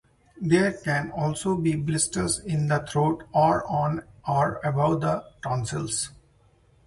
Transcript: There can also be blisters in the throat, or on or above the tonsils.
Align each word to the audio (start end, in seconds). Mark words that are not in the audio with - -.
There 0.41 0.71
can 0.73 1.11
also 1.11 1.55
be 1.55 1.75
blisters 1.75 2.39
in 2.39 2.69
the 2.69 2.79
throat, 2.89 3.23
or 3.33 3.63
on 3.71 4.01
or 4.27 4.59
above 4.63 5.01
the 5.01 5.23
tonsils. 5.43 6.09